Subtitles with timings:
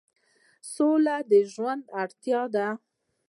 [0.73, 2.67] سوله د ژوند اړتیا ده